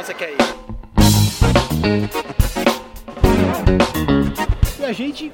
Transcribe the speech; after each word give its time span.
onde 0.00 0.06
você 0.06 0.14
quer 0.14 0.30
ir? 0.32 0.36
E 4.80 4.84
a 4.84 4.92
gente 4.92 5.30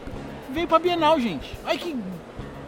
veio 0.51 0.67
pra 0.67 0.79
Bienal, 0.81 1.21
gente. 1.21 1.57
Olha 1.65 1.79
que 1.79 1.97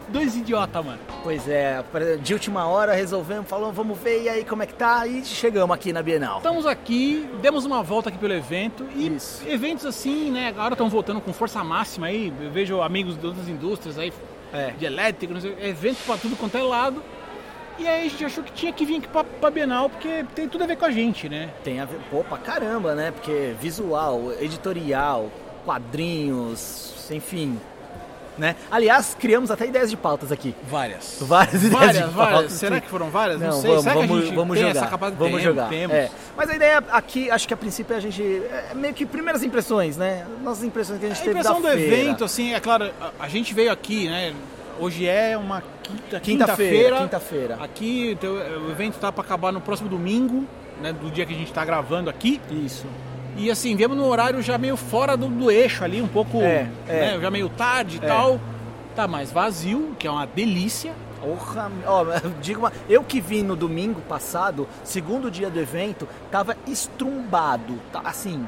dois 0.07 0.35
idiotas, 0.35 0.83
mano. 0.85 0.99
Pois 1.21 1.47
é, 1.47 1.83
de 2.21 2.33
última 2.33 2.65
hora 2.65 2.93
resolvemos, 2.93 3.49
falamos, 3.49 3.75
vamos 3.75 3.99
ver 3.99 4.23
e 4.23 4.29
aí 4.29 4.45
como 4.45 4.63
é 4.63 4.65
que 4.65 4.73
tá 4.73 5.05
e 5.05 5.25
chegamos 5.25 5.75
aqui 5.75 5.91
na 5.91 6.01
Bienal. 6.01 6.37
Estamos 6.37 6.65
aqui, 6.65 7.29
demos 7.41 7.65
uma 7.65 7.83
volta 7.83 8.07
aqui 8.07 8.17
pelo 8.17 8.33
evento 8.33 8.87
e 8.95 9.07
Isso. 9.07 9.43
eventos 9.45 9.85
assim, 9.85 10.31
né? 10.31 10.47
Agora 10.47 10.73
estão 10.75 10.89
voltando 10.89 11.19
com 11.19 11.33
força 11.33 11.61
máxima 11.65 12.07
aí. 12.07 12.33
Eu 12.41 12.49
vejo 12.49 12.81
amigos 12.81 13.19
de 13.19 13.25
outras 13.27 13.49
indústrias 13.49 13.99
aí, 13.99 14.13
É. 14.53 14.71
de 14.71 14.85
elétrico, 14.85 15.33
não 15.33 15.41
sei, 15.41 15.53
evento 15.61 15.97
pra 16.05 16.15
tudo 16.17 16.37
quanto 16.37 16.57
é 16.57 16.61
lado. 16.61 17.03
E 17.79 17.87
aí 17.87 18.07
a 18.07 18.09
gente 18.09 18.25
achou 18.25 18.43
que 18.43 18.51
tinha 18.51 18.73
que 18.73 18.85
vir 18.85 18.97
aqui 18.97 19.07
pra, 19.07 19.23
pra 19.23 19.49
Bienal 19.49 19.89
porque 19.89 20.25
tem 20.35 20.47
tudo 20.49 20.63
a 20.63 20.67
ver 20.67 20.75
com 20.75 20.85
a 20.85 20.91
gente, 20.91 21.29
né? 21.29 21.49
Tem 21.63 21.79
a 21.79 21.85
ver, 21.85 21.97
pô, 22.11 22.23
pra 22.23 22.37
caramba, 22.37 22.93
né? 22.93 23.11
Porque 23.11 23.53
visual, 23.59 24.33
editorial, 24.39 25.31
quadrinhos, 25.65 26.93
enfim, 27.09 27.57
né? 28.37 28.55
Aliás, 28.69 29.15
criamos 29.19 29.49
até 29.51 29.65
ideias 29.65 29.89
de 29.89 29.95
pautas 29.97 30.31
aqui. 30.31 30.53
Várias. 30.69 31.17
Várias 31.21 31.55
ideias 31.63 31.71
Várias, 31.73 32.09
de 32.09 32.15
várias. 32.15 32.33
pautas. 32.35 32.51
Será 32.53 32.75
sim. 32.75 32.81
que 32.81 32.87
foram 32.89 33.09
várias? 33.09 33.39
Não, 33.39 33.47
Não, 33.47 33.53
sei. 33.61 33.69
vamos, 33.69 33.83
Será 33.83 33.95
que 33.95 34.01
vamos, 34.07 34.17
a 34.17 34.25
gente 34.25 34.35
vamos 34.35 34.59
jogar. 34.59 34.89
Vamos 34.97 35.17
Temos, 35.19 35.41
jogar. 35.43 35.69
Temos. 35.69 35.95
É. 35.95 36.11
Mas 36.35 36.49
a 36.49 36.55
ideia 36.55 36.77
aqui, 36.91 37.31
acho 37.31 37.47
que 37.47 37.53
a 37.53 37.57
princípio 37.57 37.93
é 37.93 37.97
a 37.97 37.99
gente. 38.01 38.21
É 38.71 38.73
meio 38.75 38.93
que 38.93 39.05
primeiras 39.05 39.41
impressões, 39.43 39.95
né? 39.97 40.25
Nossas 40.43 40.63
impressões 40.63 40.99
que 40.99 41.05
a 41.05 41.09
gente 41.09 41.17
A 41.17 41.23
teve 41.23 41.31
impressão 41.31 41.61
da 41.61 41.69
do 41.71 41.77
feira. 41.77 41.95
evento, 41.95 42.23
assim, 42.25 42.53
é 42.53 42.59
claro, 42.59 42.91
a, 43.01 43.11
a 43.23 43.27
gente 43.29 43.53
veio 43.53 43.71
aqui, 43.71 44.07
né? 44.09 44.33
Hoje 44.79 45.05
é 45.07 45.37
uma 45.37 45.61
quinta- 45.83 46.19
Quinta-feira. 46.19 46.97
quinta-feira. 46.99 47.57
Aqui, 47.61 48.11
então, 48.11 48.33
o 48.33 48.71
evento 48.71 48.97
tá 48.97 49.11
para 49.11 49.23
acabar 49.23 49.51
no 49.51 49.59
próximo 49.61 49.89
domingo, 49.89 50.45
né? 50.81 50.93
Do 50.93 51.11
dia 51.11 51.25
que 51.25 51.33
a 51.33 51.37
gente 51.37 51.51
tá 51.51 51.65
gravando 51.65 52.09
aqui. 52.09 52.39
Isso. 52.49 52.85
E 53.37 53.49
assim, 53.51 53.75
viemos 53.75 53.97
no 53.97 54.05
horário 54.05 54.41
já 54.41 54.57
meio 54.57 54.75
fora 54.77 55.15
do, 55.17 55.27
do 55.27 55.51
eixo 55.51 55.83
ali, 55.83 56.01
um 56.01 56.07
pouco. 56.07 56.41
É, 56.41 56.67
é. 56.87 56.99
né, 57.15 57.19
já 57.21 57.29
meio 57.29 57.49
tarde 57.49 57.99
e 58.01 58.05
É. 58.05 58.07
tal. 58.07 58.39
Tá 58.95 59.07
mais 59.07 59.31
vazio, 59.31 59.95
que 59.99 60.07
é 60.07 60.11
uma 60.11 60.25
delícia. 60.25 60.93
Porra, 61.21 61.69
ó, 61.85 62.05
digo 62.41 62.61
uma, 62.61 62.71
eu 62.89 63.03
que 63.03 63.19
vim 63.19 63.43
no 63.43 63.55
domingo 63.55 63.99
passado, 64.01 64.65
segundo 64.85 65.29
dia 65.29 65.49
do 65.49 65.59
evento, 65.59 66.07
tava 66.31 66.55
estrumbado, 66.65 67.75
tá, 67.91 68.01
assim, 68.05 68.45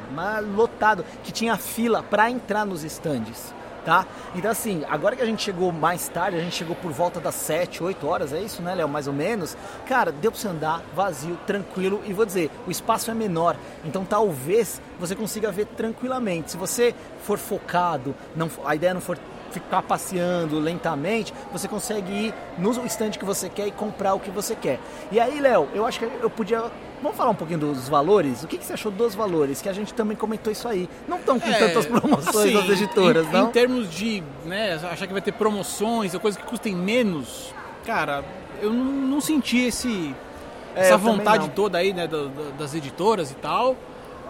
lotado, 0.55 1.03
que 1.23 1.33
tinha 1.33 1.57
fila 1.57 2.01
pra 2.01 2.29
entrar 2.31 2.66
nos 2.66 2.83
estandes, 2.85 3.53
tá? 3.85 4.05
Então 4.35 4.51
assim, 4.51 4.83
agora 4.89 5.15
que 5.15 5.21
a 5.21 5.25
gente 5.25 5.41
chegou 5.41 5.71
mais 5.71 6.07
tarde, 6.07 6.37
a 6.37 6.41
gente 6.41 6.55
chegou 6.55 6.75
por 6.75 6.91
volta 6.91 7.19
das 7.19 7.35
7, 7.35 7.83
8 7.83 8.07
horas, 8.07 8.33
é 8.33 8.39
isso, 8.39 8.61
né, 8.61 8.75
Léo, 8.75 8.88
mais 8.88 9.07
ou 9.07 9.13
menos? 9.13 9.57
Cara, 9.85 10.11
deu 10.11 10.31
pra 10.31 10.39
você 10.39 10.47
andar 10.47 10.81
vazio, 10.95 11.38
tranquilo, 11.45 12.01
e 12.05 12.13
vou 12.13 12.25
dizer, 12.25 12.49
o 12.67 12.71
espaço 12.71 13.11
é 13.11 13.13
menor, 13.13 13.55
então 13.83 14.05
talvez 14.05 14.81
você 14.99 15.15
consiga 15.15 15.51
ver 15.51 15.65
tranquilamente. 15.65 16.51
Se 16.51 16.57
você 16.57 16.93
for 17.23 17.38
focado, 17.38 18.15
não, 18.35 18.49
a 18.65 18.75
ideia 18.75 18.93
não 18.93 19.01
for 19.01 19.17
ficar 19.51 19.81
passeando 19.81 20.59
lentamente, 20.59 21.33
você 21.51 21.67
consegue 21.67 22.11
ir 22.11 22.33
no 22.57 22.71
stand 22.85 23.11
que 23.11 23.25
você 23.25 23.49
quer 23.49 23.67
e 23.67 23.71
comprar 23.71 24.13
o 24.13 24.19
que 24.19 24.31
você 24.31 24.55
quer. 24.55 24.79
E 25.11 25.19
aí, 25.19 25.39
Léo, 25.39 25.67
eu 25.73 25.85
acho 25.85 25.99
que 25.99 26.05
eu 26.05 26.29
podia. 26.29 26.63
Vamos 27.02 27.17
falar 27.17 27.31
um 27.31 27.35
pouquinho 27.35 27.59
dos 27.59 27.89
valores? 27.89 28.44
O 28.44 28.47
que, 28.47 28.57
que 28.57 28.66
você 28.66 28.73
achou 28.73 28.91
dos 28.91 29.16
valores? 29.16 29.61
Que 29.61 29.67
a 29.69 29.73
gente 29.73 29.94
também 29.94 30.16
comentou 30.16 30.52
isso 30.52 30.67
aí. 30.67 30.88
Não 31.07 31.17
estão 31.17 31.39
com 31.39 31.49
É, 31.49 31.53
tantas 31.57 31.85
promoções 31.88 32.55
assim, 32.55 32.57
as 32.57 32.69
editoras, 32.69 33.25
em, 33.27 33.31
não? 33.31 33.47
Em 33.49 33.52
termos 33.52 33.89
de 33.89 34.23
né, 34.45 34.80
achar 34.91 35.07
que 35.07 35.13
vai 35.13 35.22
ter 35.22 35.31
promoções 35.31 36.13
ou 36.13 36.19
coisas 36.19 36.39
que 36.39 36.47
custem 36.47 36.75
menos, 36.75 37.53
cara, 37.85 38.23
eu 38.62 38.72
não, 38.72 38.85
não 38.85 39.22
senti 39.22 39.59
esse, 39.66 40.13
É, 40.75 40.81
essa 40.81 40.94
eu 40.94 41.00
vontade 41.00 41.50
toda 41.50 41.78
aí 41.79 41.91
né, 41.91 42.06
do- 42.07 42.29
do- 42.29 42.51
das 42.57 42.75
editoras 42.75 43.31
e 43.31 43.35
tal. 43.35 43.75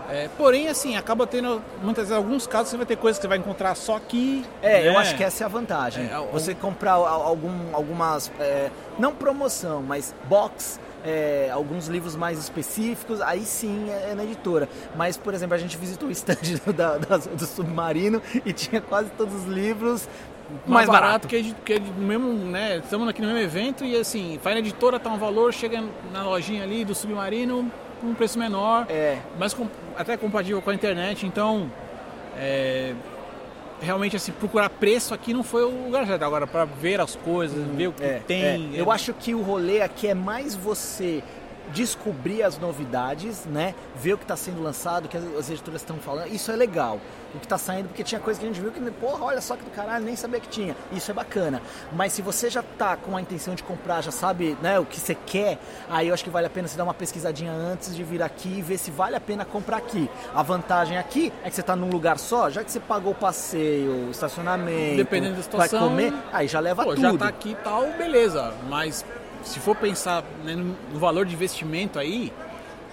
É, 0.09 0.27
porém, 0.37 0.67
assim, 0.67 0.97
acaba 0.97 1.25
tendo, 1.27 1.61
muitas 1.81 2.09
vezes, 2.09 2.17
alguns 2.17 2.45
casos 2.45 2.69
você 2.69 2.77
vai 2.77 2.85
ter 2.85 2.97
coisas 2.97 3.17
que 3.17 3.21
você 3.21 3.27
vai 3.29 3.37
encontrar 3.37 3.75
só 3.75 3.95
aqui. 3.95 4.43
É, 4.61 4.85
eu 4.87 4.93
né? 4.93 4.97
acho 4.99 5.15
que 5.15 5.23
essa 5.23 5.43
é 5.43 5.45
a 5.45 5.47
vantagem. 5.49 6.03
É, 6.05 6.27
Você 6.33 6.53
comprar 6.53 6.93
al- 6.93 7.05
algum, 7.23 7.51
algumas, 7.73 8.29
é, 8.39 8.69
não 8.99 9.13
promoção, 9.13 9.81
mas 9.81 10.13
box, 10.27 10.79
é, 11.05 11.49
alguns 11.51 11.87
livros 11.87 12.15
mais 12.15 12.37
específicos, 12.39 13.21
aí 13.21 13.43
sim 13.45 13.89
é, 13.89 14.11
é 14.11 14.15
na 14.15 14.23
editora. 14.23 14.67
Mas, 14.95 15.17
por 15.17 15.33
exemplo, 15.33 15.55
a 15.55 15.57
gente 15.57 15.77
visitou 15.77 16.09
o 16.09 16.11
stand 16.11 16.35
do, 16.65 16.73
da- 16.73 16.97
do 16.97 17.45
Submarino 17.45 18.21
e 18.45 18.53
tinha 18.53 18.81
quase 18.81 19.09
todos 19.11 19.33
os 19.33 19.45
livros 19.45 20.07
mais, 20.65 20.67
mais 20.67 20.87
barato. 20.87 21.05
barato 21.07 21.27
que, 21.27 21.43
gente- 21.43 21.61
que 21.63 21.73
é 21.73 21.79
mesmo, 21.79 22.27
né? 22.33 22.77
Estamos 22.77 23.07
aqui 23.07 23.21
no 23.21 23.27
mesmo 23.27 23.39
evento 23.41 23.85
e 23.85 23.95
assim, 23.97 24.39
vai 24.43 24.53
na 24.53 24.59
editora, 24.59 24.99
tá 24.99 25.09
um 25.09 25.17
valor, 25.17 25.53
chega 25.53 25.83
na 26.11 26.23
lojinha 26.23 26.63
ali 26.63 26.83
do 26.85 26.93
Submarino 26.93 27.71
com 28.01 28.07
um 28.07 28.13
preço 28.15 28.37
menor, 28.37 28.85
É, 28.89 29.17
mas 29.39 29.53
com- 29.53 29.67
até 29.97 30.17
compatível 30.17 30.61
com 30.61 30.69
a 30.69 30.73
internet, 30.73 31.25
então 31.25 31.71
é, 32.37 32.93
realmente 33.81 34.15
assim, 34.15 34.31
procurar 34.31 34.69
preço 34.69 35.13
aqui 35.13 35.33
não 35.33 35.43
foi 35.43 35.63
o 35.63 35.85
lugar 35.85 36.05
certo. 36.05 36.23
Agora, 36.23 36.45
para 36.45 36.65
ver 36.65 37.01
as 37.01 37.15
coisas, 37.15 37.57
ver 37.75 37.87
o 37.87 37.91
que 37.93 38.03
é, 38.03 38.21
tem. 38.25 38.75
é. 38.75 38.79
Eu 38.81 38.91
é- 38.91 38.95
acho 38.95 39.13
que 39.13 39.33
o 39.33 39.41
rolê 39.41 39.81
aqui 39.81 40.07
é 40.07 40.13
mais 40.13 40.55
você 40.55 41.23
descobrir 41.73 42.43
as 42.43 42.57
novidades, 42.57 43.45
né? 43.45 43.73
Ver 43.95 44.13
o 44.13 44.17
que 44.17 44.23
está 44.23 44.35
sendo 44.35 44.61
lançado, 44.61 45.05
o 45.05 45.07
que 45.07 45.17
as, 45.17 45.23
as 45.37 45.49
editoras 45.49 45.81
estão 45.81 45.97
falando. 45.97 46.33
Isso 46.33 46.51
é 46.51 46.55
legal. 46.55 46.99
O 47.33 47.39
que 47.39 47.45
está 47.45 47.57
saindo, 47.57 47.87
porque 47.87 48.03
tinha 48.03 48.19
coisa 48.19 48.39
que 48.39 48.45
a 48.45 48.49
gente 48.49 48.59
viu 48.59 48.71
que, 48.71 48.79
porra, 48.91 49.23
olha 49.23 49.39
só 49.39 49.55
que 49.55 49.63
do 49.63 49.71
caralho, 49.71 50.03
nem 50.03 50.15
sabia 50.15 50.39
que 50.39 50.49
tinha. 50.49 50.75
Isso 50.91 51.09
é 51.11 51.13
bacana. 51.13 51.61
Mas 51.93 52.11
se 52.11 52.21
você 52.21 52.49
já 52.49 52.61
tá 52.61 52.97
com 52.97 53.15
a 53.15 53.21
intenção 53.21 53.55
de 53.55 53.63
comprar, 53.63 54.01
já 54.01 54.11
sabe 54.11 54.57
né, 54.61 54.77
o 54.79 54.85
que 54.85 54.99
você 54.99 55.15
quer, 55.15 55.57
aí 55.89 56.09
eu 56.09 56.13
acho 56.13 56.23
que 56.23 56.29
vale 56.29 56.47
a 56.47 56.49
pena 56.49 56.67
você 56.67 56.75
dar 56.75 56.83
uma 56.83 56.93
pesquisadinha 56.93 57.53
antes 57.53 57.95
de 57.95 58.03
vir 58.03 58.21
aqui 58.21 58.57
e 58.57 58.61
ver 58.61 58.77
se 58.77 58.91
vale 58.91 59.15
a 59.15 59.21
pena 59.21 59.45
comprar 59.45 59.77
aqui. 59.77 60.09
A 60.35 60.43
vantagem 60.43 60.97
aqui 60.97 61.31
é 61.43 61.49
que 61.49 61.55
você 61.55 61.63
tá 61.63 61.75
num 61.75 61.89
lugar 61.89 62.19
só, 62.19 62.49
já 62.49 62.63
que 62.63 62.71
você 62.71 62.81
pagou 62.81 63.13
o 63.13 63.15
passeio, 63.15 64.07
o 64.07 64.11
estacionamento, 64.11 64.97
Dependendo 64.97 65.35
da 65.37 65.43
situação, 65.43 65.79
vai 65.79 65.89
comer, 65.89 66.13
aí 66.33 66.47
já 66.47 66.59
leva 66.59 66.83
Pô, 66.83 66.95
tudo. 66.95 67.01
já 67.01 67.17
tá 67.17 67.27
aqui 67.27 67.51
e 67.51 67.55
tal, 67.55 67.87
beleza. 67.93 68.53
Mas 68.67 69.05
se 69.43 69.59
for 69.59 69.75
pensar 69.75 70.23
né, 70.43 70.55
no 70.55 70.99
valor 70.99 71.25
de 71.25 71.33
investimento 71.33 71.97
aí, 71.99 72.31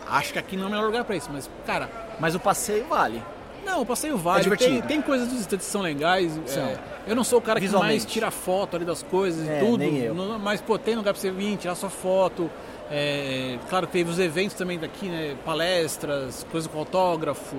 acho 0.09 0.32
que 0.32 0.38
aqui 0.38 0.56
não 0.56 0.64
é 0.64 0.66
o 0.66 0.70
melhor 0.70 0.86
lugar 0.86 1.04
para 1.04 1.16
isso. 1.16 1.28
Mas, 1.32 1.48
cara, 1.66 1.88
Mas 2.20 2.34
o 2.34 2.41
passeio 2.41 2.86
vale. 2.86 3.22
Não, 3.64 3.82
o 3.82 3.86
passeio 3.86 4.16
vale. 4.16 4.41
É 4.41 4.42
divertido. 4.44 4.70
tem, 4.78 4.82
tem 4.82 5.03
coisas 5.03 5.28
dos 5.28 5.41
estantes 5.41 5.66
que 5.66 5.72
são 5.72 5.82
legais. 5.82 6.32
São. 6.47 6.62
é, 6.62 6.78
eu 7.06 7.14
não 7.14 7.22
sou 7.25 7.38
o 7.38 7.42
cara 7.42 7.60
que 7.60 7.69
mais 7.69 8.04
tira 8.04 8.31
foto 8.31 8.76
ali 8.76 8.84
das 8.84 9.03
coisas 9.03 9.47
É, 9.48 9.59
e 9.62 9.64
tudo. 9.66 9.78
nem 9.78 9.98
eu. 9.98 10.14
não- 10.14 10.38
mas, 10.38 10.60
pô, 10.60 10.78
tem 10.78 10.94
lugar 10.97 11.12
pra 11.12 11.20
você 11.20 11.31
vir, 11.31 11.56
tirar 11.59 11.75
sua 11.75 11.91
foto. 11.91 12.50
É, 12.91 13.59
claro 13.69 13.86
teve 13.86 14.10
os 14.10 14.19
eventos 14.19 14.56
também 14.56 14.78
daqui, 14.78 15.06
né? 15.09 15.36
Palestras, 15.44 16.47
coisas 16.50 16.70
com 16.70 16.78
autógrafo. 16.78 17.56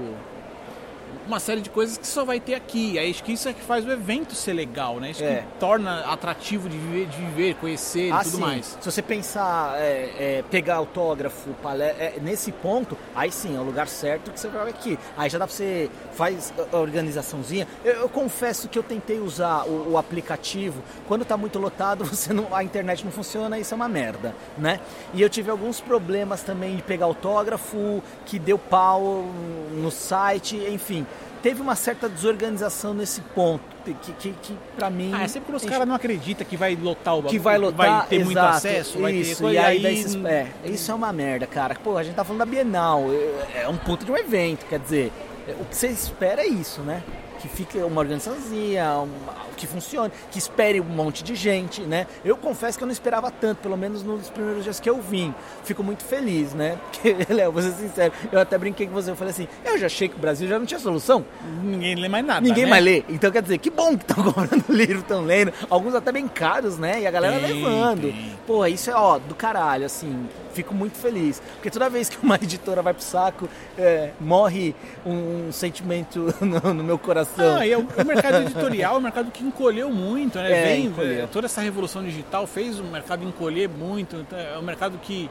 Uma 1.30 1.40
série 1.40 1.62
de 1.62 1.70
coisas 1.70 1.96
que 1.96 2.08
só 2.08 2.26
vai 2.26 2.40
ter 2.40 2.56
aqui. 2.56 2.98
Aí 2.98 3.12
acho 3.12 3.24
que 3.24 3.32
isso 3.34 3.48
é 3.48 3.54
que 3.54 3.62
faz 3.62 3.86
o 3.86 3.92
evento 3.92 4.34
ser 4.34 4.52
legal, 4.54 5.00
né? 5.00 5.12
Isso 5.12 5.24
É. 5.24 5.42
que 5.42 5.60
torna 5.60 6.00
atrativo 6.12 6.68
de 6.68 6.76
viver, 6.76 7.06
de 7.06 7.18
viver 7.18 7.54
conhecer 7.54 8.12
Ah, 8.12 8.22
e 8.22 8.24
tudo 8.24 8.38
sim. 8.38 8.42
mais. 8.42 8.66
Se 8.82 8.92
você 8.92 9.00
pensar, 9.00 9.76
é, 9.80 10.40
é, 10.40 10.44
pegar 10.50 10.78
autógrafo, 10.78 11.52
palé- 11.62 11.96
é, 12.00 12.14
nesse 12.20 12.52
ponto, 12.52 12.98
aí 13.16 13.32
sim, 13.32 13.56
é 13.56 13.60
o 13.60 13.64
lugar 13.64 13.88
certo 13.88 14.32
que 14.32 14.40
você 14.40 14.48
vai 14.48 14.70
aqui. 14.72 14.98
Aí 15.16 15.30
já 15.30 15.38
dá 15.38 15.46
pra 15.46 15.56
você, 15.56 15.88
faz 16.14 16.52
a 16.74 16.76
a 16.76 16.80
organizaçãozinha. 16.80 17.68
Eu, 17.86 17.94
eu 17.94 18.10
confesso 18.10 18.68
que 18.68 18.80
eu 18.80 18.84
tentei 18.84 19.20
usar 19.20 19.66
o, 19.68 19.92
o 19.92 19.98
aplicativo, 20.00 20.82
quando 21.08 21.24
tá 21.26 21.38
muito 21.38 21.60
lotado, 21.60 22.06
você 22.10 22.34
não, 22.34 22.48
a 22.56 22.64
internet 22.64 23.06
não 23.06 23.12
funciona, 23.12 23.60
isso 23.60 23.72
é 23.72 23.76
uma 23.76 23.88
merda, 23.88 24.34
né? 24.58 24.80
E 25.14 25.22
eu 25.22 25.30
tive 25.30 25.52
alguns 25.52 25.80
problemas 25.80 26.42
também 26.42 26.76
de 26.76 26.82
pegar 26.82 27.06
autógrafo, 27.06 28.02
que 28.26 28.40
deu 28.40 28.58
pau 28.58 29.26
no 29.74 29.92
site, 29.92 30.56
enfim. 30.58 31.06
Teve 31.42 31.62
uma 31.62 31.74
certa 31.76 32.10
desorganização 32.10 32.94
nesse 32.94 33.22
ponto, 33.22 33.64
que, 33.86 33.94
que, 33.94 34.32
que 34.42 34.54
pra 34.76 34.90
mim... 34.90 35.12
Ah, 35.14 35.24
é 35.24 35.28
sempre 35.30 35.52
quando 35.52 35.56
os 35.56 35.66
caras 35.66 35.88
não 35.88 35.96
acreditam 35.96 36.46
que 36.46 36.58
vai 36.58 36.76
lotar 36.76 37.16
o 37.18 37.24
que 37.24 37.40
vai 37.40 37.58
lotar, 37.58 37.78
vai 38.00 38.08
ter 38.08 38.26
muito 38.26 38.38
exato, 38.38 38.58
acesso, 38.58 39.00
vai 39.00 39.14
ter 39.14 39.20
isso, 39.20 39.42
coisa, 39.44 39.56
e 39.56 39.58
aí, 39.58 39.82
daí 39.82 40.00
esses- 40.00 40.26
é, 40.26 40.48
isso 40.66 40.92
é 40.92 40.94
uma 40.94 41.14
merda, 41.14 41.48
cara. 41.48 41.76
Pô, 41.82 41.98
a 41.98 42.04
gente 42.04 42.16
tá 42.16 42.26
falando 42.26 42.40
da 42.40 42.46
Bienal, 42.46 43.06
é, 43.54 43.62
é 43.64 43.70
um 43.70 43.78
ponto 43.78 44.04
de 44.04 44.12
um 44.12 44.18
evento, 44.18 44.66
quer 44.66 44.80
dizer, 44.80 45.14
é, 45.48 45.54
o 45.54 45.64
que 45.64 45.78
você 45.78 45.88
espera 45.88 46.42
é 46.42 46.48
isso, 46.48 46.82
né? 46.82 47.02
Que 47.40 47.48
fique 47.48 47.78
uma 47.80 48.02
organizaçãozinha, 48.02 48.92
uma- 48.96 49.34
que 49.56 49.66
funcione, 49.68 50.12
que 50.32 50.38
espere 50.38 50.80
um 50.80 50.86
monte 50.86 51.24
de 51.24 51.36
gente, 51.36 51.82
né? 51.82 52.06
Eu 52.24 52.38
confesso 52.38 52.78
que 52.78 52.84
eu 52.84 52.88
não 52.88 52.94
esperava 52.94 53.30
tanto, 53.32 53.60
pelo 53.60 53.78
menos 53.78 54.04
nos 54.04 54.30
primeiros 54.30 54.64
dias 54.64 54.80
que 54.80 54.90
eu 54.90 55.02
vim. 55.02 55.34
Fico 55.64 55.84
muito 55.84 56.04
feliz, 56.04 56.54
né? 56.54 56.78
Porque, 56.92 57.16
Léo, 57.34 57.52
vou 57.52 57.62
ser 57.62 57.72
sincero, 57.74 58.14
eu 58.32 58.40
até 58.40 58.58
brinquei 58.58 58.88
com 58.88 58.94
você, 58.94 59.12
eu 59.12 59.16
falei 59.16 59.32
assim, 59.32 59.48
eu 59.66 59.78
já 59.78 59.86
achei 59.88 60.08
que 60.08 60.16
o 60.16 60.20
Brasil 60.20 60.48
já 60.48 60.58
não 60.60 60.66
tinha 60.66 60.80
solução. 60.80 61.26
Ninguém 61.64 61.96
lê 61.96 62.08
mais 62.08 62.26
nada. 62.26 62.42
Ninguém 62.42 62.66
né? 62.66 62.70
mais 62.70 62.84
lê. 62.84 63.04
Então 63.10 63.32
quer 63.32 63.42
dizer, 63.42 63.58
que 63.58 63.70
bom 63.70 63.98
que 63.98 64.04
estão 64.04 64.24
comprando 64.32 64.66
livro, 64.70 65.00
estão 65.00 65.24
lendo. 65.24 65.54
Alguns 65.70 65.96
até 65.96 66.12
bem 66.12 66.28
caros, 66.28 66.78
né? 66.78 67.02
E 67.02 67.08
a 67.08 67.12
galera 67.12 67.40
Tem, 67.40 67.54
levando. 67.56 68.02
tem. 68.02 68.38
Porra, 68.46 68.70
isso 68.70 68.90
é 68.90 68.96
ó, 68.96 69.18
do 69.18 69.36
caralho, 69.36 69.86
assim. 69.86 70.28
Fico 70.54 70.74
muito 70.74 70.98
feliz. 70.98 71.42
Porque 71.56 71.70
toda 71.70 71.90
vez 71.90 72.10
que 72.10 72.18
uma 72.24 72.36
editora 72.42 72.82
vai 72.82 72.94
pro 72.94 73.04
saco, 73.04 73.48
é, 73.78 74.10
morre 74.20 74.76
um, 75.06 75.52
sentimento 75.52 76.34
no, 76.42 76.74
no 76.74 76.84
meu 76.84 76.98
coração. 76.98 77.29
Não, 77.38 77.64
e 77.64 77.76
o, 77.76 77.80
o 77.80 78.06
mercado 78.06 78.38
editorial 78.42 78.96
é 78.96 78.98
um 78.98 79.02
mercado 79.02 79.32
que 79.32 79.44
encolheu 79.44 79.90
muito, 79.90 80.38
né? 80.38 80.52
É, 80.52 80.64
Vem, 80.66 80.86
encolheu. 80.86 81.24
é, 81.24 81.28
toda 81.28 81.46
essa 81.46 81.62
revolução 81.62 82.04
digital 82.04 82.46
fez 82.48 82.80
o 82.80 82.84
mercado 82.84 83.24
encolher 83.24 83.70
muito. 83.70 84.16
então 84.16 84.38
É 84.38 84.58
um 84.58 84.62
mercado 84.62 84.98
que 85.00 85.30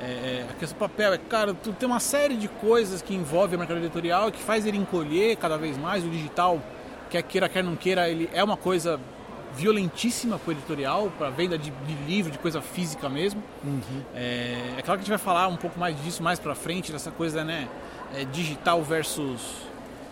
é, 0.00 0.44
a 0.50 0.54
questão 0.54 0.76
do 0.76 0.80
papel 0.80 1.12
é, 1.12 1.18
cara, 1.18 1.54
tu 1.54 1.72
tem 1.72 1.86
uma 1.86 2.00
série 2.00 2.36
de 2.36 2.48
coisas 2.48 3.00
que 3.00 3.14
envolve 3.14 3.56
o 3.56 3.58
mercado 3.58 3.78
editorial 3.78 4.30
que 4.30 4.42
faz 4.42 4.66
ele 4.66 4.76
encolher 4.76 5.36
cada 5.36 5.56
vez 5.56 5.78
mais. 5.78 6.04
O 6.04 6.08
digital, 6.08 6.60
quer 7.10 7.22
queira, 7.22 7.48
quer 7.48 7.62
não 7.62 7.76
queira, 7.76 8.08
ele 8.08 8.28
é 8.32 8.42
uma 8.42 8.56
coisa 8.56 8.98
violentíssima 9.56 10.38
para 10.38 10.50
o 10.50 10.52
editorial, 10.52 11.12
para 11.16 11.30
venda 11.30 11.56
de, 11.56 11.70
de, 11.70 11.94
livro, 12.06 12.30
de 12.30 12.38
coisa 12.38 12.60
física 12.60 13.08
mesmo. 13.08 13.42
Uhum. 13.62 14.02
É, 14.14 14.74
é, 14.78 14.82
claro 14.82 14.84
que 14.84 14.92
a 14.92 14.96
gente 14.96 15.08
vai 15.08 15.18
falar 15.18 15.46
um 15.48 15.56
pouco 15.56 15.78
mais 15.78 15.96
disso 16.02 16.22
mais 16.22 16.38
para 16.38 16.54
frente, 16.54 16.90
dessa 16.90 17.10
coisa 17.10 17.44
né, 17.44 17.68
é, 18.14 18.24
digital 18.24 18.82
versus 18.82 19.40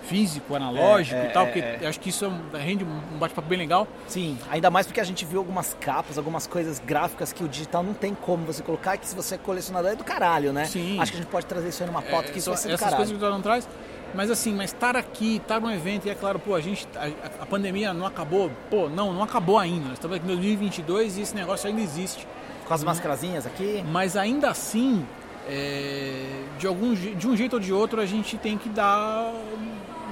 físico, 0.02 0.54
analógico 0.54 1.20
é, 1.20 1.26
e 1.26 1.31
tal, 1.31 1.46
é, 1.46 1.50
porque 1.50 1.84
é. 1.84 1.88
acho 1.88 2.00
que 2.00 2.10
isso 2.10 2.25
é 2.25 2.58
rende 2.58 2.84
um 2.84 3.19
bate-papo 3.19 3.49
bem 3.49 3.58
legal. 3.58 3.87
Sim, 4.06 4.38
ainda 4.50 4.70
mais 4.70 4.87
porque 4.87 5.00
a 5.00 5.04
gente 5.04 5.25
viu 5.25 5.38
algumas 5.38 5.75
capas, 5.81 6.19
algumas 6.19 6.46
coisas 6.46 6.81
gráficas 6.81 7.32
que 7.32 7.43
o 7.43 7.49
digital 7.49 7.82
não 7.82 7.94
tem 7.94 8.14
como 8.14 8.44
você 8.44 8.62
colocar, 8.62 8.96
que 8.96 9.06
se 9.06 9.14
você 9.14 9.37
é 9.37 9.38
colecionador 9.38 9.93
é 9.93 9.96
do 9.96 10.04
caralho, 10.04 10.52
né? 10.52 10.64
Sim. 10.64 10.99
Acho 11.00 11.12
que 11.12 11.19
a 11.19 11.20
gente 11.20 11.31
pode 11.31 11.46
trazer 11.46 11.69
isso 11.69 11.82
aí 11.82 11.88
numa 11.88 12.02
pauta, 12.02 12.31
que 12.31 12.38
isso 12.38 12.50
vai 12.50 12.58
ser 12.58 12.69
do 12.69 12.75
Essas 12.75 12.94
coisas 12.94 13.16
que 13.16 13.25
o 13.25 13.31
não 13.31 13.43
traz, 13.43 13.69
mas 14.14 14.31
assim, 14.31 14.54
mas 14.54 14.72
estar 14.72 14.96
aqui, 14.96 15.37
estar 15.37 15.60
num 15.60 15.70
evento, 15.70 16.06
e 16.06 16.10
é 16.10 16.14
claro, 16.14 16.38
pô, 16.38 16.55
a 16.55 16.60
gente, 16.60 16.87
a, 16.96 17.43
a 17.43 17.46
pandemia 17.46 17.94
não 17.94 18.06
acabou, 18.06 18.50
pô, 18.70 18.88
não, 18.88 19.12
não 19.12 19.22
acabou 19.22 19.58
ainda, 19.58 19.88
nós 19.88 19.94
estamos 19.94 20.16
aqui 20.16 20.25
em 20.25 20.28
2022 20.28 21.19
e 21.19 21.22
esse 21.22 21.34
negócio 21.34 21.69
ainda 21.69 21.81
existe. 21.81 22.26
Com 22.66 22.75
as 22.75 22.84
mascarazinhas 22.84 23.46
aqui? 23.46 23.82
Mas 23.90 24.16
ainda 24.16 24.48
assim, 24.48 25.05
é, 25.48 26.44
de, 26.58 26.66
algum, 26.66 26.94
de 26.94 27.26
um 27.26 27.37
jeito 27.37 27.55
ou 27.55 27.60
de 27.60 27.72
outro, 27.72 28.00
a 28.00 28.06
gente 28.06 28.37
tem 28.38 28.56
que 28.56 28.69
dar 28.69 29.32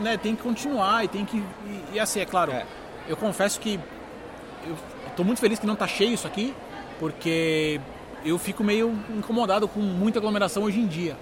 né, 0.01 0.17
tem 0.17 0.35
que 0.35 0.43
continuar 0.43 1.05
e 1.05 1.09
tem 1.09 1.25
que. 1.25 1.37
E, 1.37 1.85
e 1.95 2.01
assim, 2.01 2.21
é 2.21 2.27
claro, 2.27 2.53
é. 2.53 2.67
eu 3.09 3.17
confesso 3.17 3.61
que 3.61 3.79
eu 4.67 4.77
tô 5.17 5.25
muito 5.25 5.41
feliz 5.41 5.59
que 5.59 5.67
não 5.67 5.77
tá 5.77 5.87
cheio 5.87 6.15
isso 6.15 6.27
aqui, 6.27 6.55
porque 6.99 7.81
eu 8.25 8.39
fico 8.39 8.63
meio 8.63 8.99
incomodado 9.11 9.67
com 9.69 9.81
muita 9.81 10.19
aglomeração 10.19 10.63
hoje 10.63 10.81
em 10.81 10.87
dia. 10.87 11.17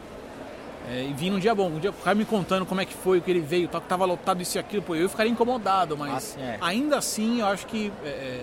É, 0.91 1.03
e 1.03 1.13
vim 1.13 1.29
num 1.29 1.39
dia 1.39 1.55
bom, 1.55 1.69
um 1.69 1.79
dia 1.79 1.91
o 1.91 1.93
cara 1.93 2.15
me 2.15 2.25
contando 2.25 2.65
como 2.65 2.81
é 2.81 2.85
que 2.85 2.95
foi, 2.95 3.19
o 3.19 3.23
que 3.23 3.31
ele 3.31 3.41
veio, 3.41 3.69
tal, 3.69 3.81
que 3.81 3.89
tava 3.89 4.07
lotado 4.07 4.41
isso 4.41 4.57
e 4.57 4.59
aquilo, 4.59 4.83
pô, 4.83 4.95
eu 4.95 5.09
ficaria 5.09 5.31
incomodado, 5.31 5.99
mas 5.99 6.35
ah, 6.39 6.43
é. 6.43 6.59
ainda 6.63 6.97
assim 6.97 7.41
eu 7.41 7.47
acho 7.47 7.67
que 7.67 7.93
é, 8.03 8.09
é, 8.09 8.41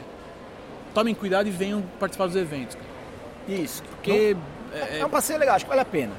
tomem 0.94 1.16
cuidado 1.16 1.48
e 1.48 1.52
venham 1.52 1.84
participar 2.00 2.28
dos 2.28 2.36
eventos. 2.36 2.76
Cara. 2.76 3.62
Isso, 3.62 3.82
porque. 3.84 4.36
Não, 4.36 4.80
é, 4.80 5.00
é 5.00 5.06
um 5.06 5.10
passeio 5.10 5.40
legal, 5.40 5.56
acho 5.56 5.66
que 5.66 5.70
vale 5.70 5.82
a 5.82 5.86
pena. 5.86 6.14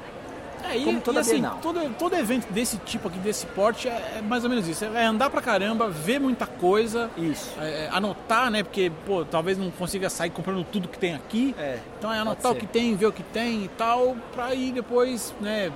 É, 0.63 0.79
Como 0.83 0.99
toda 1.01 1.19
e 1.19 1.21
assim, 1.21 1.43
todo, 1.61 1.79
todo 1.97 2.15
evento 2.15 2.51
desse 2.51 2.77
tipo 2.79 3.07
aqui, 3.07 3.19
desse 3.19 3.45
porte, 3.47 3.87
é, 3.87 4.17
é, 4.17 4.21
mais 4.21 4.43
ou 4.43 4.49
menos 4.49 4.67
isso. 4.67 4.85
É 4.85 5.05
andar 5.05 5.29
pra 5.29 5.41
caramba, 5.41 5.89
ver 5.89 6.19
muita 6.19 6.45
coisa. 6.45 7.09
Isso. 7.17 7.53
É, 7.59 7.85
é 7.85 7.89
anotar, 7.91 8.49
né? 8.49 8.63
Porque, 8.63 8.91
pô, 9.05 9.23
talvez 9.23 9.57
não 9.57 9.71
consiga 9.71 10.09
sair 10.09 10.29
comprando 10.29 10.63
tudo 10.65 10.87
que 10.87 10.97
tem 10.97 11.13
aqui. 11.13 11.55
É, 11.57 11.79
então 11.97 12.11
é 12.11 12.19
anotar 12.19 12.51
o 12.51 12.55
que 12.55 12.65
tem, 12.65 12.95
ver 12.95 13.07
o 13.07 13.11
que 13.11 13.23
tem 13.23 13.65
e 13.65 13.67
tal, 13.69 14.15
pra 14.33 14.53
ir 14.53 14.71
depois, 14.71 15.33
né? 15.39 15.71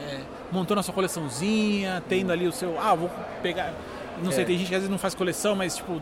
É, 0.00 0.20
montando 0.50 0.80
a 0.80 0.82
sua 0.82 0.94
coleçãozinha, 0.94 2.02
tendo 2.08 2.32
ali 2.32 2.46
o 2.46 2.52
seu. 2.52 2.78
Ah, 2.80 2.94
vou 2.94 3.10
pegar. 3.42 3.72
Não 4.22 4.30
sei, 4.30 4.42
é. 4.42 4.46
tem 4.46 4.58
gente 4.58 4.68
que 4.68 4.74
às 4.74 4.80
vezes 4.80 4.90
não 4.90 4.98
faz 4.98 5.14
coleção, 5.14 5.56
mas 5.56 5.76
tipo, 5.76 6.00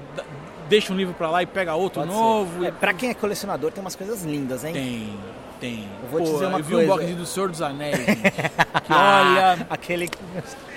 deixa 0.69 0.93
um 0.93 0.97
livro 0.97 1.15
pra 1.15 1.31
lá 1.31 1.43
e 1.43 1.47
pega 1.47 1.75
outro 1.75 2.01
Pode 2.01 2.13
novo. 2.13 2.65
É, 2.65 2.71
pra 2.71 2.93
quem 2.95 3.11
é 3.11 3.15
colecionador, 3.15 3.73
tem 3.73 3.83
umas 3.83 3.97
coisas 3.97 4.23
lindas, 4.23 4.65
hein? 4.65 4.73
Tem 4.73 5.19
tem. 5.63 5.89
Eu 6.03 6.09
vou 6.09 6.19
Pô, 6.19 6.25
dizer 6.25 6.47
uma 6.47 6.59
eu 6.59 6.65
coisa. 6.65 6.69
vi 6.69 6.85
um 6.85 6.87
box 6.89 7.15
do 7.15 7.27
Senhor 7.27 7.49
dos 7.49 7.63
Anéis, 7.63 7.97
gente, 8.05 8.21
que 8.21 8.93
olha... 8.93 9.67
aquele... 9.71 10.11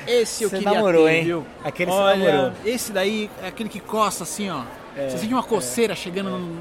Esse 0.07 0.43
eu 0.43 0.49
você 0.49 0.57
queria 0.59 0.73
namorou, 0.73 1.07
ter, 1.07 1.13
hein? 1.13 1.23
viu? 1.23 1.45
Aquele 1.63 1.91
olha, 1.91 2.17
você 2.19 2.31
namorou. 2.31 2.53
Esse 2.63 2.91
daí 2.91 3.29
é 3.41 3.47
aquele 3.47 3.67
que 3.67 3.79
coça 3.79 4.23
assim, 4.23 4.51
ó. 4.51 4.61
É, 4.95 5.09
você 5.09 5.17
sente 5.17 5.33
uma 5.33 5.41
coceira 5.41 5.93
é, 5.93 5.95
chegando 5.95 6.29
é. 6.29 6.31
no, 6.31 6.59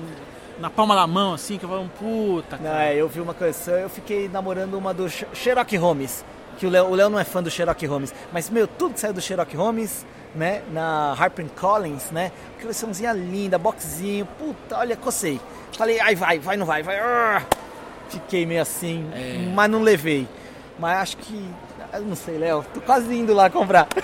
na 0.58 0.70
palma 0.70 0.94
da 0.94 1.06
mão, 1.06 1.34
assim, 1.34 1.58
que 1.58 1.64
eu 1.64 1.68
falo, 1.68 1.90
puta, 1.98 2.56
cara. 2.56 2.70
Não, 2.70 2.80
é, 2.80 2.96
eu 2.96 3.06
vi 3.06 3.20
uma 3.20 3.34
coleção, 3.34 3.74
eu 3.74 3.90
fiquei 3.90 4.28
namorando 4.30 4.72
uma 4.74 4.94
do 4.94 5.06
Sherlock 5.08 5.76
Holmes. 5.76 6.24
Que 6.56 6.66
o 6.66 6.70
Léo, 6.70 6.86
o 6.86 6.94
Léo 6.94 7.10
não 7.10 7.18
é 7.18 7.24
fã 7.24 7.42
do 7.42 7.50
Sherlock 7.50 7.84
Holmes. 7.84 8.14
Mas, 8.32 8.48
meu, 8.48 8.66
tudo 8.66 8.94
que 8.94 9.00
saiu 9.00 9.12
do 9.12 9.20
Sherlock 9.20 9.54
Holmes 9.54 10.06
né, 10.34 10.62
na 10.72 11.12
Harper 11.12 11.46
Collins, 11.60 12.10
né, 12.10 12.32
coleçãozinha 12.60 13.12
linda, 13.12 13.58
boxzinho, 13.58 14.26
puta, 14.38 14.78
olha, 14.78 14.96
cocei. 14.96 15.38
Falei, 15.76 16.00
ai 16.00 16.14
vai, 16.14 16.38
vai, 16.38 16.56
não 16.56 16.64
vai, 16.64 16.82
vai. 16.82 17.44
Fiquei 18.14 18.46
meio 18.46 18.62
assim, 18.62 19.06
é. 19.12 19.50
mas 19.54 19.70
não 19.70 19.82
levei. 19.82 20.26
Mas 20.78 20.98
acho 20.98 21.16
que. 21.18 21.50
Eu 21.92 22.02
não 22.02 22.16
sei, 22.16 22.38
Léo. 22.38 22.64
Tô 22.74 22.80
quase 22.80 23.14
indo 23.14 23.32
lá 23.32 23.48
comprar. 23.48 23.86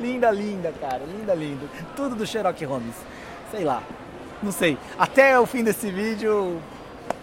linda, 0.00 0.30
linda, 0.30 0.72
cara. 0.80 1.02
Linda, 1.04 1.34
linda. 1.34 1.66
Tudo 1.94 2.14
do 2.14 2.26
Sherlock 2.26 2.64
Holmes. 2.64 2.94
Sei 3.50 3.64
lá. 3.64 3.82
Não 4.42 4.52
sei. 4.52 4.78
Até 4.98 5.38
o 5.38 5.46
fim 5.46 5.62
desse 5.62 5.90
vídeo, 5.90 6.60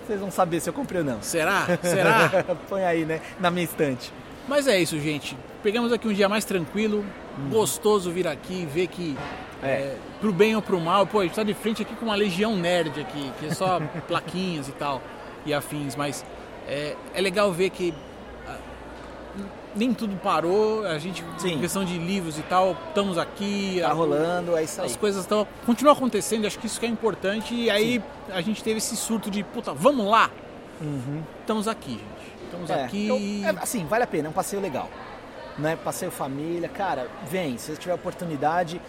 vocês 0.05 0.19
vão 0.19 0.31
saber 0.31 0.59
se 0.59 0.69
eu 0.69 0.73
comprei 0.73 1.01
ou 1.01 1.05
não. 1.05 1.21
Será? 1.21 1.65
Será? 1.81 2.45
Põe 2.67 2.83
aí, 2.83 3.05
né? 3.05 3.21
Na 3.39 3.51
minha 3.51 3.65
estante. 3.65 4.11
Mas 4.47 4.67
é 4.67 4.79
isso, 4.79 4.99
gente. 4.99 5.37
Pegamos 5.63 5.91
aqui 5.91 6.07
um 6.07 6.13
dia 6.13 6.27
mais 6.27 6.45
tranquilo. 6.45 7.05
Hum. 7.37 7.49
Gostoso 7.49 8.11
vir 8.11 8.27
aqui, 8.27 8.65
ver 8.65 8.87
que 8.87 9.17
é. 9.61 9.67
é. 9.67 9.97
pro 10.19 10.31
bem 10.31 10.55
ou 10.55 10.61
pro 10.61 10.79
mal, 10.79 11.05
pô, 11.05 11.19
a 11.19 11.23
gente 11.23 11.35
tá 11.35 11.43
de 11.43 11.53
frente 11.53 11.81
aqui 11.81 11.95
com 11.95 12.05
uma 12.05 12.15
legião 12.15 12.55
nerd 12.55 12.99
aqui, 12.99 13.31
que 13.39 13.47
é 13.47 13.53
só 13.53 13.79
plaquinhas 14.07 14.67
e 14.67 14.71
tal, 14.71 15.01
e 15.45 15.53
afins, 15.53 15.95
mas 15.95 16.25
é, 16.67 16.95
é 17.13 17.21
legal 17.21 17.51
ver 17.51 17.69
que 17.69 17.93
ah, 18.47 18.57
nem 19.75 19.93
tudo 19.93 20.15
parou, 20.17 20.85
a 20.85 20.97
gente, 20.97 21.23
Sim. 21.37 21.59
questão 21.59 21.83
de 21.83 21.97
livros 21.97 22.37
e 22.37 22.43
tal, 22.43 22.75
estamos 22.87 23.17
aqui. 23.17 23.79
Tá 23.81 23.89
a, 23.89 23.93
rolando, 23.93 24.55
é 24.55 24.63
isso 24.63 24.81
aí. 24.81 24.87
As 24.87 24.95
coisas 24.95 25.21
estão. 25.21 25.47
continuam 25.65 25.95
acontecendo, 25.95 26.45
acho 26.45 26.59
que 26.59 26.65
isso 26.65 26.79
que 26.79 26.85
é 26.85 26.89
importante, 26.89 27.53
e 27.53 27.69
aí 27.69 27.95
Sim. 27.95 28.33
a 28.33 28.41
gente 28.41 28.63
teve 28.63 28.77
esse 28.77 28.95
surto 28.95 29.29
de, 29.29 29.43
puta, 29.43 29.73
vamos 29.73 30.05
lá! 30.05 30.29
Uhum. 30.79 31.21
Estamos 31.41 31.67
aqui, 31.67 31.91
gente. 31.91 32.45
Estamos 32.45 32.69
é, 32.69 32.83
aqui. 32.83 33.05
Então, 33.05 33.49
é, 33.49 33.63
assim, 33.63 33.85
vale 33.85 34.03
a 34.03 34.07
pena, 34.07 34.27
é 34.27 34.29
um 34.29 34.33
passeio 34.33 34.61
legal 34.61 34.89
né? 35.57 35.75
Passeio 35.75 36.11
família, 36.11 36.69
cara, 36.69 37.07
vem, 37.29 37.57
se 37.57 37.71
você 37.71 37.77
tiver 37.77 37.93
oportunidade. 37.93 38.81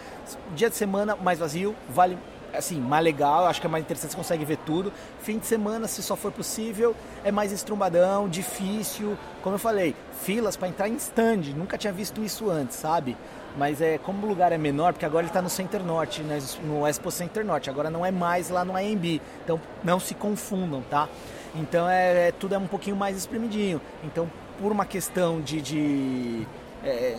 Dia 0.55 0.69
de 0.69 0.75
semana 0.75 1.15
mais 1.15 1.39
vazio, 1.39 1.75
vale 1.89 2.17
assim, 2.53 2.79
mais 2.79 3.03
legal, 3.03 3.45
acho 3.45 3.59
que 3.59 3.67
é 3.67 3.69
mais 3.69 3.83
interessante, 3.83 4.11
você 4.11 4.17
consegue 4.17 4.45
ver 4.45 4.57
tudo. 4.57 4.93
Fim 5.21 5.37
de 5.39 5.45
semana, 5.45 5.87
se 5.87 6.03
só 6.03 6.15
for 6.15 6.31
possível, 6.31 6.95
é 7.23 7.31
mais 7.31 7.51
estrumbadão, 7.51 8.29
difícil. 8.29 9.17
Como 9.41 9.55
eu 9.55 9.59
falei, 9.59 9.95
filas 10.21 10.55
para 10.55 10.67
entrar 10.67 10.87
em 10.87 10.95
stand, 10.95 11.53
nunca 11.55 11.77
tinha 11.77 11.91
visto 11.91 12.23
isso 12.23 12.49
antes, 12.49 12.77
sabe? 12.77 13.17
Mas 13.57 13.81
é 13.81 13.97
como 13.97 14.25
o 14.25 14.29
lugar 14.29 14.51
é 14.51 14.57
menor, 14.57 14.93
porque 14.93 15.05
agora 15.05 15.23
ele 15.23 15.29
está 15.29 15.41
no 15.41 15.49
Center 15.49 15.83
Norte, 15.83 16.21
né, 16.21 16.39
no 16.63 16.87
Expo 16.87 17.11
Center 17.11 17.45
Norte, 17.45 17.69
agora 17.69 17.89
não 17.89 18.05
é 18.05 18.11
mais 18.11 18.49
lá 18.49 18.65
no 18.65 18.75
AMB. 18.75 19.21
Então 19.43 19.59
não 19.83 19.99
se 19.99 20.13
confundam, 20.13 20.81
tá? 20.89 21.07
Então 21.55 21.87
é, 21.87 22.29
é 22.29 22.31
tudo 22.31 22.55
é 22.55 22.57
um 22.57 22.67
pouquinho 22.67 22.95
mais 22.95 23.15
espremidinho. 23.15 23.79
Então 24.03 24.27
por 24.63 24.71
uma 24.71 24.85
questão 24.85 25.41
de, 25.41 25.61
de 25.61 26.47
é, 26.85 27.17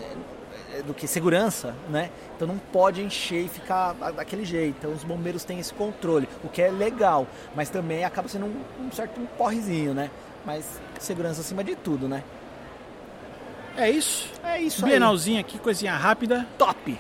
é, 0.73 0.83
do 0.83 0.95
que 0.95 1.07
segurança, 1.07 1.75
né? 1.91 2.11
Então 2.35 2.49
não 2.49 2.57
pode 2.57 3.03
encher 3.03 3.45
e 3.45 3.49
ficar 3.49 3.93
daquele 3.93 4.47
jeito. 4.47 4.77
Então 4.79 4.93
os 4.93 5.05
bombeiros 5.05 5.45
têm 5.45 5.61
esse 5.61 5.75
controle, 5.75 6.27
o 6.43 6.49
que 6.49 6.63
é 6.63 6.71
legal, 6.71 7.27
mas 7.55 7.69
também 7.69 8.03
acaba 8.03 8.29
sendo 8.29 8.47
um, 8.47 8.87
um 8.87 8.91
certo 8.91 9.21
um 9.21 9.27
porrezinho, 9.27 9.93
né? 9.93 10.11
Mas 10.43 10.81
segurança 10.99 11.43
acima 11.43 11.63
de 11.63 11.77
tudo, 11.77 12.09
né? 12.09 12.25
É 13.77 13.91
isso. 13.91 14.33
É 14.43 14.59
isso 14.59 14.83
Bienalzinha 14.83 15.41
aqui, 15.41 15.59
coisinha 15.59 15.95
rápida. 15.95 16.47
Top! 16.57 16.99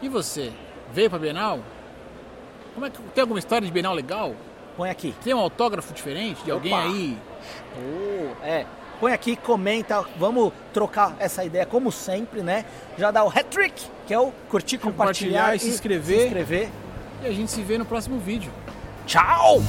E 0.00 0.08
você? 0.08 0.50
Veio 0.94 1.10
pra 1.10 1.18
Bienal? 1.18 1.60
Como 2.72 2.86
é 2.86 2.90
que, 2.90 3.02
tem 3.14 3.20
alguma 3.20 3.38
história 3.38 3.66
de 3.66 3.72
Bienal 3.72 3.92
legal? 3.92 4.34
Põe 4.78 4.88
aqui. 4.88 5.14
Tem 5.22 5.34
um 5.34 5.40
autógrafo 5.40 5.92
diferente 5.92 6.42
de 6.42 6.50
Opa. 6.50 6.54
alguém 6.54 6.74
aí? 6.74 7.18
Oh, 7.76 8.42
é 8.42 8.64
põe 9.00 9.12
aqui, 9.12 9.36
comenta, 9.36 10.04
vamos 10.18 10.52
trocar 10.72 11.14
essa 11.18 11.44
ideia 11.44 11.66
como 11.66 11.92
sempre, 11.92 12.42
né? 12.42 12.64
Já 12.96 13.10
dá 13.10 13.24
o 13.24 13.28
hat-trick, 13.28 13.86
que 14.06 14.14
é 14.14 14.18
o 14.18 14.32
curtir, 14.48 14.78
compartilhar, 14.78 15.48
compartilhar 15.48 15.56
e, 15.56 15.58
se 15.58 15.68
inscrever. 15.68 16.20
se 16.20 16.26
inscrever. 16.26 16.68
E 17.22 17.26
a 17.26 17.32
gente 17.32 17.50
se 17.50 17.62
vê 17.62 17.78
no 17.78 17.84
próximo 17.84 18.18
vídeo. 18.18 18.52
Tchau! 19.06 19.60